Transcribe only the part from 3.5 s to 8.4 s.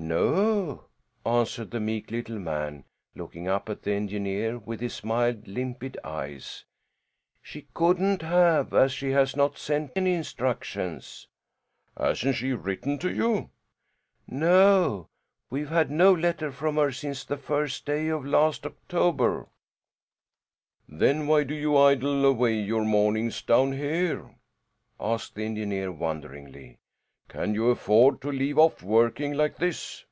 at the engineer with his mild, limpid eyes, "she couldn't